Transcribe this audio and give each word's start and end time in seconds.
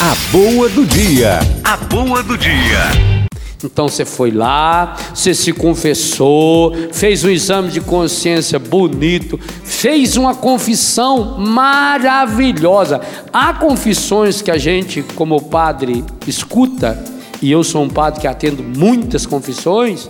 A 0.00 0.14
boa 0.30 0.68
do 0.68 0.86
dia. 0.86 1.40
A 1.64 1.76
boa 1.76 2.22
do 2.22 2.38
dia. 2.38 3.26
Então 3.64 3.88
você 3.88 4.04
foi 4.04 4.30
lá, 4.30 4.96
você 5.12 5.34
se 5.34 5.52
confessou, 5.52 6.72
fez 6.92 7.24
um 7.24 7.28
exame 7.28 7.68
de 7.68 7.80
consciência 7.80 8.60
bonito, 8.60 9.40
fez 9.64 10.16
uma 10.16 10.36
confissão 10.36 11.36
maravilhosa. 11.40 13.00
Há 13.32 13.52
confissões 13.54 14.40
que 14.40 14.52
a 14.52 14.56
gente, 14.56 15.02
como 15.16 15.42
padre, 15.42 16.04
escuta, 16.28 17.02
e 17.42 17.50
eu 17.50 17.64
sou 17.64 17.82
um 17.82 17.90
padre 17.90 18.20
que 18.20 18.28
atendo 18.28 18.62
muitas 18.62 19.26
confissões, 19.26 20.08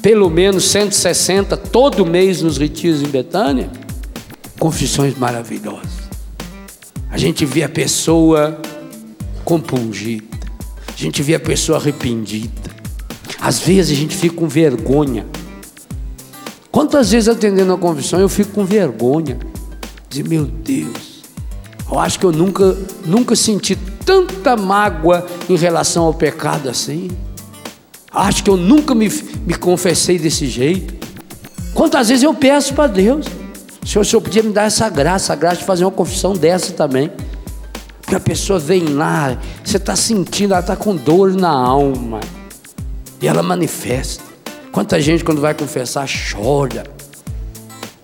pelo 0.00 0.30
menos 0.30 0.64
160 0.70 1.54
todo 1.54 2.06
mês 2.06 2.40
nos 2.40 2.56
retiros 2.56 3.02
em 3.02 3.08
Betânia, 3.08 3.70
confissões 4.58 5.14
maravilhosas. 5.18 6.06
A 7.10 7.18
gente 7.18 7.44
vê 7.44 7.62
a 7.62 7.68
pessoa 7.68 8.58
compungida. 9.46 10.26
A 10.88 10.96
gente 11.00 11.22
vê 11.22 11.36
a 11.36 11.40
pessoa 11.40 11.78
arrependida. 11.78 12.76
Às 13.40 13.60
vezes 13.60 13.96
a 13.96 14.00
gente 14.00 14.14
fica 14.16 14.34
com 14.34 14.48
vergonha. 14.48 15.24
Quantas 16.70 17.12
vezes 17.12 17.28
atendendo 17.28 17.72
a 17.72 17.78
confissão 17.78 18.18
eu 18.18 18.28
fico 18.28 18.50
com 18.50 18.64
vergonha? 18.64 19.38
Dizer, 20.10 20.28
meu 20.28 20.44
Deus, 20.44 21.22
eu 21.90 21.98
acho 21.98 22.18
que 22.18 22.26
eu 22.26 22.32
nunca, 22.32 22.76
nunca 23.04 23.36
senti 23.36 23.76
tanta 24.04 24.56
mágoa 24.56 25.24
em 25.48 25.56
relação 25.56 26.04
ao 26.04 26.14
pecado 26.14 26.68
assim. 26.68 27.08
Acho 28.12 28.42
que 28.42 28.50
eu 28.50 28.56
nunca 28.56 28.94
me, 28.94 29.08
me 29.46 29.54
confessei 29.54 30.18
desse 30.18 30.46
jeito. 30.46 30.94
Quantas 31.72 32.08
vezes 32.08 32.24
eu 32.24 32.34
peço 32.34 32.74
para 32.74 32.88
Deus, 32.88 33.26
Senhor, 33.84 34.02
o 34.02 34.04
Senhor 34.04 34.20
podia 34.20 34.42
me 34.42 34.52
dar 34.52 34.64
essa 34.64 34.88
graça, 34.88 35.32
a 35.32 35.36
graça 35.36 35.58
de 35.58 35.64
fazer 35.64 35.84
uma 35.84 35.90
confissão 35.92 36.32
dessa 36.32 36.72
também. 36.72 37.12
Porque 38.06 38.14
a 38.14 38.20
pessoa 38.20 38.60
vem 38.60 38.84
lá, 38.84 39.36
você 39.64 39.78
está 39.78 39.96
sentindo, 39.96 40.54
ela 40.54 40.60
está 40.60 40.76
com 40.76 40.94
dor 40.94 41.32
na 41.32 41.50
alma. 41.50 42.20
E 43.20 43.26
ela 43.26 43.42
manifesta. 43.42 44.22
Quanta 44.70 45.00
gente, 45.00 45.24
quando 45.24 45.40
vai 45.40 45.54
confessar, 45.54 46.06
chora. 46.08 46.84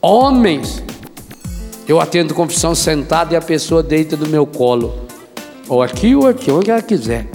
Homens, 0.00 0.82
eu 1.86 2.00
atendo 2.00 2.34
confissão 2.34 2.74
sentado 2.74 3.32
e 3.32 3.36
a 3.36 3.40
pessoa 3.40 3.80
deita 3.80 4.16
no 4.16 4.26
meu 4.26 4.44
colo. 4.44 5.06
Ou 5.68 5.80
aqui 5.80 6.16
ou 6.16 6.26
aqui, 6.26 6.50
onde 6.50 6.72
ela 6.72 6.82
quiser. 6.82 7.30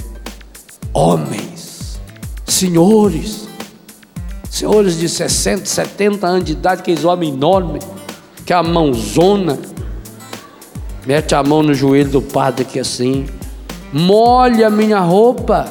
Homens, 0.94 1.98
senhores, 2.46 3.48
senhores 4.50 4.98
de 4.98 5.08
60, 5.08 5.66
70 5.66 6.28
anos 6.28 6.44
de 6.44 6.52
idade, 6.52 6.82
aqueles 6.82 7.06
homens 7.06 7.34
enormes, 7.34 7.88
que 8.46 8.52
é 8.52 8.58
a 8.58 8.64
mãozona 8.64 9.58
Mete 11.08 11.34
a 11.34 11.42
mão 11.42 11.64
no 11.64 11.74
joelho 11.74 12.10
do 12.10 12.22
padre 12.22 12.64
aqui 12.64 12.78
assim. 12.78 13.28
Molha 13.94 14.70
minha 14.70 15.00
roupa. 15.00 15.66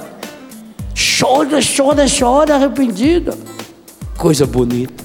Chora, 0.94 1.58
chora, 1.60 2.06
chora, 2.08 2.54
arrependido. 2.54 3.36
Coisa 4.16 4.46
bonita. 4.46 5.04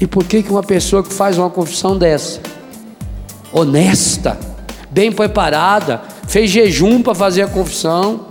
E 0.00 0.06
por 0.06 0.22
que, 0.22 0.44
que 0.44 0.50
uma 0.52 0.62
pessoa 0.62 1.02
que 1.02 1.12
faz 1.12 1.38
uma 1.38 1.50
confissão 1.50 1.98
dessa, 1.98 2.40
honesta, 3.52 4.38
bem 4.92 5.10
preparada, 5.10 6.00
fez 6.28 6.48
jejum 6.48 7.02
para 7.02 7.16
fazer 7.16 7.42
a 7.42 7.48
confissão, 7.48 8.26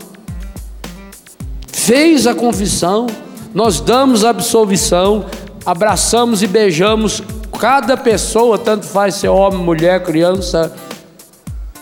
fez 1.68 2.26
a 2.26 2.34
confissão, 2.34 3.06
nós 3.54 3.82
damos 3.82 4.24
a 4.24 4.30
absolvição, 4.30 5.26
abraçamos 5.66 6.42
e 6.42 6.48
beijamos 6.48 7.22
Cada 7.62 7.95
pessoa, 7.95 8.58
tanto 8.58 8.88
faz 8.88 9.14
ser 9.14 9.28
homem, 9.28 9.59
mulher, 9.59 10.02
criança, 10.02 10.73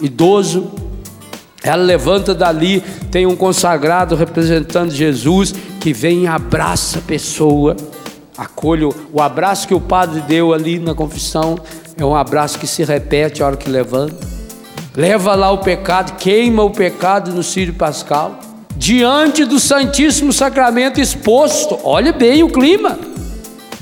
idoso, 0.02 0.69
ela 1.63 1.81
levanta 1.81 2.36
dali, 2.36 2.81
tem 3.09 3.25
um 3.25 3.33
consagrado 3.33 4.13
representando 4.13 4.91
Jesus 4.91 5.55
que 5.80 5.94
vem 5.94 6.23
e 6.23 6.27
abraça 6.27 6.99
a 6.99 7.02
pessoa, 7.02 7.77
acolhe 8.38 8.83
o 8.83 9.21
abraço 9.21 9.70
que 9.70 9.73
o 9.73 9.80
padre 9.80 10.20
deu 10.20 10.52
ali 10.52 10.80
na 10.80 10.93
confissão, 10.93 11.58
é 11.95 12.04
um 12.04 12.14
abraço 12.14 12.59
que 12.59 12.67
se 12.67 12.83
repete 12.83 13.42
a 13.42 13.45
hora 13.45 13.55
que 13.55 13.70
levanta. 13.70 14.27
Leva 14.98 15.33
lá 15.33 15.49
o 15.49 15.59
pecado, 15.59 16.17
queima 16.17 16.61
o 16.61 16.71
pecado 16.71 17.31
no 17.31 17.42
Sírio 17.42 17.73
Pascal, 17.73 18.37
diante 18.75 19.45
do 19.45 19.58
Santíssimo 19.58 20.33
Sacramento 20.33 20.99
exposto. 20.99 21.80
Olha 21.86 22.11
bem 22.11 22.43
o 22.43 22.49
clima. 22.49 22.99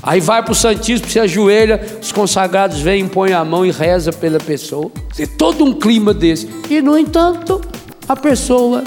Aí 0.02 0.20
vai 0.20 0.42
para 0.42 0.52
o 0.52 0.54
Santíssimo, 0.54 1.10
se 1.10 1.18
ajoelha, 1.18 1.80
os 2.00 2.12
consagrados 2.12 2.80
vêm, 2.80 3.08
põem 3.08 3.32
a 3.32 3.44
mão 3.44 3.66
e 3.66 3.70
reza 3.70 4.12
pela 4.12 4.38
pessoa. 4.38 4.90
Tem 5.16 5.26
todo 5.26 5.64
um 5.64 5.72
clima 5.72 6.14
desse. 6.14 6.48
E, 6.70 6.80
no 6.80 6.96
entanto, 6.96 7.60
a 8.08 8.14
pessoa, 8.14 8.84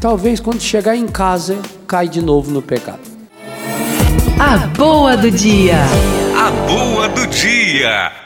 talvez 0.00 0.40
quando 0.40 0.60
chegar 0.60 0.94
em 0.94 1.06
casa, 1.06 1.58
cai 1.86 2.08
de 2.08 2.20
novo 2.20 2.50
no 2.50 2.60
pecado. 2.60 3.00
A 4.38 4.58
boa 4.68 5.16
do 5.16 5.30
dia. 5.30 5.78
A 6.36 6.50
boa 6.66 7.08
do 7.08 7.26
dia. 7.28 8.22